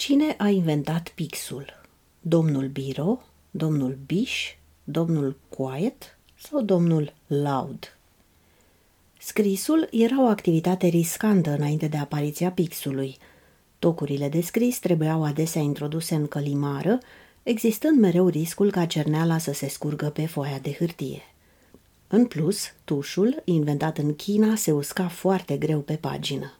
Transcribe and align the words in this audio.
Cine 0.00 0.34
a 0.38 0.48
inventat 0.48 1.12
pixul? 1.14 1.66
Domnul 2.20 2.68
Biro, 2.68 3.22
domnul 3.50 3.98
Bish, 4.06 4.54
domnul 4.84 5.36
Quiet 5.48 6.18
sau 6.38 6.62
domnul 6.62 7.12
Loud? 7.26 7.96
Scrisul 9.18 9.88
era 9.90 10.22
o 10.22 10.26
activitate 10.26 10.86
riscantă 10.86 11.50
înainte 11.50 11.88
de 11.88 11.96
apariția 11.96 12.50
pixului. 12.50 13.16
Tocurile 13.78 14.28
de 14.28 14.40
scris 14.40 14.78
trebuiau 14.78 15.24
adesea 15.24 15.62
introduse 15.62 16.14
în 16.14 16.26
călimară, 16.26 16.98
existând 17.42 17.98
mereu 17.98 18.28
riscul 18.28 18.70
ca 18.70 18.86
cerneala 18.86 19.38
să 19.38 19.52
se 19.52 19.68
scurgă 19.68 20.10
pe 20.10 20.26
foaia 20.26 20.58
de 20.58 20.72
hârtie. 20.72 21.22
În 22.06 22.26
plus, 22.26 22.72
tușul, 22.84 23.42
inventat 23.44 23.98
în 23.98 24.14
China, 24.14 24.54
se 24.54 24.72
usca 24.72 25.08
foarte 25.08 25.56
greu 25.56 25.80
pe 25.80 25.94
pagină. 25.94 26.59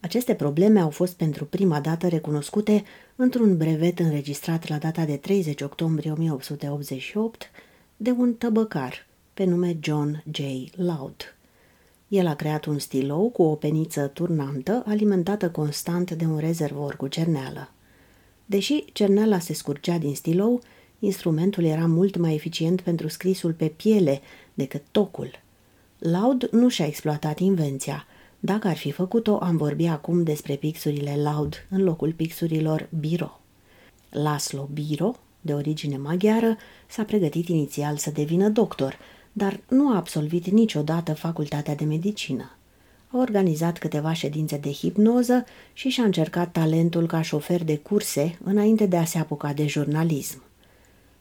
Aceste 0.00 0.34
probleme 0.34 0.80
au 0.80 0.90
fost 0.90 1.14
pentru 1.14 1.44
prima 1.44 1.80
dată 1.80 2.08
recunoscute 2.08 2.84
într-un 3.16 3.56
brevet 3.56 3.98
înregistrat 3.98 4.68
la 4.68 4.76
data 4.76 5.04
de 5.04 5.16
30 5.16 5.60
octombrie 5.60 6.10
1888 6.10 7.50
de 7.96 8.10
un 8.10 8.34
tăbăcar 8.34 9.06
pe 9.34 9.44
nume 9.44 9.76
John 9.80 10.22
J. 10.30 10.40
Loud. 10.74 11.36
El 12.08 12.26
a 12.26 12.34
creat 12.34 12.64
un 12.64 12.78
stilou 12.78 13.28
cu 13.28 13.42
o 13.42 13.54
peniță 13.54 14.06
turnantă 14.06 14.82
alimentată 14.86 15.50
constant 15.50 16.10
de 16.10 16.24
un 16.24 16.38
rezervor 16.38 16.96
cu 16.96 17.06
cerneală. 17.06 17.70
Deși 18.46 18.84
cerneala 18.92 19.38
se 19.38 19.52
scurgea 19.52 19.98
din 19.98 20.14
stilou, 20.14 20.60
instrumentul 20.98 21.64
era 21.64 21.86
mult 21.86 22.16
mai 22.16 22.34
eficient 22.34 22.80
pentru 22.80 23.08
scrisul 23.08 23.52
pe 23.52 23.66
piele 23.66 24.20
decât 24.54 24.82
tocul. 24.90 25.30
Loud 25.98 26.48
nu 26.50 26.68
și-a 26.68 26.86
exploatat 26.86 27.38
invenția– 27.38 28.06
dacă 28.40 28.68
ar 28.68 28.76
fi 28.76 28.90
făcut-o, 28.90 29.38
am 29.42 29.56
vorbi 29.56 29.86
acum 29.86 30.22
despre 30.22 30.54
pixurile 30.54 31.16
Laud 31.22 31.66
în 31.70 31.82
locul 31.82 32.12
pixurilor 32.12 32.88
Biro. 33.00 33.40
Laslo 34.10 34.68
Biro, 34.72 35.16
de 35.40 35.54
origine 35.54 35.96
maghiară, 35.96 36.56
s-a 36.86 37.04
pregătit 37.04 37.48
inițial 37.48 37.96
să 37.96 38.10
devină 38.10 38.48
doctor, 38.48 38.98
dar 39.32 39.60
nu 39.68 39.92
a 39.92 39.96
absolvit 39.96 40.46
niciodată 40.46 41.14
facultatea 41.14 41.74
de 41.74 41.84
medicină. 41.84 42.50
A 43.08 43.18
organizat 43.18 43.78
câteva 43.78 44.12
ședințe 44.12 44.56
de 44.56 44.72
hipnoză 44.72 45.44
și 45.72 45.88
și-a 45.88 46.04
încercat 46.04 46.52
talentul 46.52 47.06
ca 47.06 47.22
șofer 47.22 47.64
de 47.64 47.76
curse 47.76 48.38
înainte 48.44 48.86
de 48.86 48.96
a 48.96 49.04
se 49.04 49.18
apuca 49.18 49.52
de 49.52 49.66
jurnalism. 49.66 50.42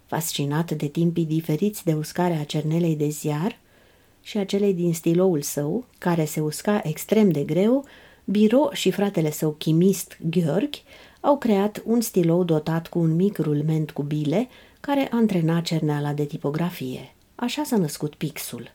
Fascinat 0.06 0.72
de 0.72 0.88
timpii 0.88 1.25
diferiți 1.25 1.86
de 1.86 1.94
uscarea 1.94 2.44
cernelei 2.44 2.95
de 2.95 3.09
ziar, 3.09 3.59
și 4.28 4.38
a 4.38 4.45
celei 4.45 4.73
din 4.73 4.94
stiloul 4.94 5.42
său, 5.42 5.86
care 5.97 6.25
se 6.25 6.39
usca 6.39 6.81
extrem 6.83 7.30
de 7.30 7.44
greu, 7.44 7.86
Biro 8.25 8.69
și 8.72 8.92
fratele 8.92 9.31
său 9.31 9.52
chimist 9.52 10.17
Gheorghe 10.30 10.80
au 11.19 11.38
creat 11.38 11.84
un 11.86 12.02
stilou 12.02 12.44
dotat 12.44 12.88
cu 12.88 13.00
un 13.00 13.16
mic 13.16 13.38
rulment 13.38 13.92
cu 13.92 14.02
bile 14.03 14.47
care 14.80 15.08
antrena 15.11 15.61
cerneala 15.61 16.14
de 16.14 16.25
tipografie. 16.25 17.16
Așa 17.36 17.64
s-a 17.64 17.78
născut 17.78 18.16
pixul. 18.16 18.72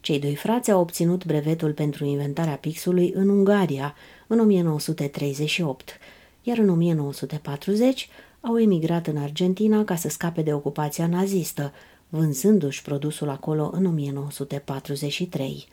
Cei 0.00 0.18
doi 0.18 0.34
frați 0.34 0.70
au 0.70 0.80
obținut 0.80 1.24
brevetul 1.24 1.72
pentru 1.72 2.04
inventarea 2.04 2.56
pixului 2.56 3.12
în 3.14 3.28
Ungaria 3.28 3.94
în 4.26 4.40
1938, 4.40 5.98
iar 6.42 6.58
în 6.58 6.68
1940 6.68 8.08
au 8.40 8.58
emigrat 8.58 9.06
în 9.06 9.16
Argentina 9.16 9.84
ca 9.84 9.96
să 9.96 10.08
scape 10.08 10.42
de 10.42 10.54
ocupația 10.54 11.06
nazistă, 11.06 11.72
vânzându-și 12.14 12.82
produsul 12.82 13.28
acolo 13.28 13.70
în 13.72 13.86
1943. 13.86 15.66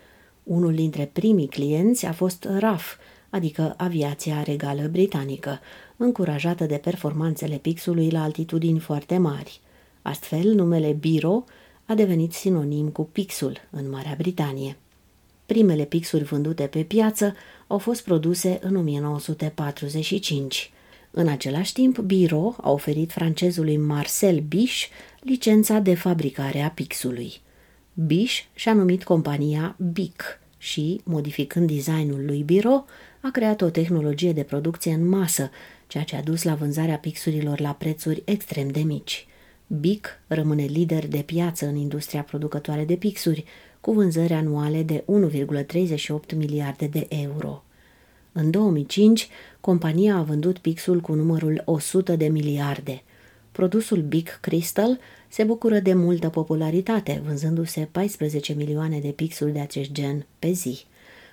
Unul 0.43 0.73
dintre 0.73 1.09
primii 1.13 1.47
clienți 1.47 2.05
a 2.05 2.11
fost 2.11 2.47
RAF, 2.57 2.95
adică 3.29 3.73
Aviația 3.77 4.43
Regală 4.43 4.87
Britanică, 4.87 5.59
încurajată 5.97 6.65
de 6.65 6.75
performanțele 6.75 7.55
pixului 7.55 8.09
la 8.09 8.23
altitudini 8.23 8.79
foarte 8.79 9.17
mari. 9.17 9.61
Astfel, 10.01 10.53
numele 10.53 10.91
Biro 10.91 11.43
a 11.85 11.93
devenit 11.93 12.33
sinonim 12.33 12.87
cu 12.89 13.03
pixul 13.03 13.57
în 13.69 13.89
Marea 13.89 14.15
Britanie. 14.17 14.77
Primele 15.45 15.83
pixuri 15.83 16.23
vândute 16.23 16.67
pe 16.67 16.83
piață 16.83 17.33
au 17.67 17.77
fost 17.77 18.03
produse 18.03 18.59
în 18.61 18.75
1945. 18.75 20.71
În 21.11 21.27
același 21.27 21.73
timp, 21.73 21.97
Biro 21.99 22.55
a 22.61 22.71
oferit 22.71 23.11
francezului 23.11 23.77
Marcel 23.77 24.39
Biche 24.39 24.87
licența 25.19 25.79
de 25.79 25.95
fabricare 25.95 26.61
a 26.61 26.69
pixului. 26.69 27.33
Bish 27.93 28.39
și-a 28.53 28.73
numit 28.73 29.03
compania 29.03 29.75
BIC 29.93 30.39
și, 30.57 31.01
modificând 31.03 31.71
designul 31.71 32.25
lui 32.25 32.43
Biro, 32.43 32.85
a 33.21 33.29
creat 33.31 33.61
o 33.61 33.69
tehnologie 33.69 34.33
de 34.33 34.43
producție 34.43 34.93
în 34.93 35.07
masă, 35.07 35.49
ceea 35.87 36.03
ce 36.03 36.15
a 36.15 36.21
dus 36.21 36.43
la 36.43 36.55
vânzarea 36.55 36.97
pixurilor 36.97 37.59
la 37.59 37.71
prețuri 37.71 38.21
extrem 38.25 38.67
de 38.67 38.79
mici. 38.79 39.27
BIC 39.67 40.19
rămâne 40.27 40.63
lider 40.63 41.07
de 41.07 41.21
piață 41.21 41.65
în 41.65 41.75
industria 41.75 42.21
producătoare 42.21 42.85
de 42.85 42.95
pixuri, 42.95 43.43
cu 43.81 43.91
vânzări 43.91 44.33
anuale 44.33 44.83
de 44.83 45.03
1,38 46.31 46.35
miliarde 46.35 46.87
de 46.87 47.05
euro. 47.09 47.63
În 48.31 48.51
2005, 48.51 49.27
compania 49.59 50.15
a 50.15 50.21
vândut 50.21 50.57
pixul 50.57 50.99
cu 50.99 51.13
numărul 51.13 51.61
100 51.65 52.15
de 52.15 52.27
miliarde– 52.27 53.03
Produsul 53.51 54.01
Big 54.01 54.39
Crystal 54.39 54.99
se 55.27 55.43
bucură 55.43 55.79
de 55.79 55.93
multă 55.93 56.29
popularitate, 56.29 57.21
vânzându-se 57.25 57.87
14 57.91 58.53
milioane 58.53 58.99
de 58.99 59.07
pixuri 59.07 59.51
de 59.51 59.59
acest 59.59 59.91
gen 59.91 60.25
pe 60.39 60.51
zi. 60.51 60.79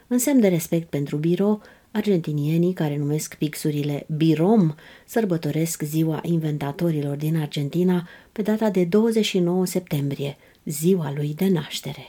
În 0.07 0.19
semn 0.19 0.41
de 0.41 0.49
respect 0.49 0.89
pentru 0.89 1.17
biro, 1.17 1.61
argentinienii 1.91 2.73
care 2.73 2.97
numesc 2.97 3.35
pixurile 3.35 4.07
Birom 4.17 4.75
sărbătoresc 5.05 5.83
ziua 5.83 6.21
inventatorilor 6.23 7.17
din 7.17 7.37
Argentina 7.37 8.09
pe 8.33 8.43
data 8.43 8.71
de 8.71 8.85
29 8.85 9.67
septembrie, 9.67 10.37
ziua 10.65 11.13
lui 11.17 11.35
de 11.35 11.49
naștere. 11.49 12.07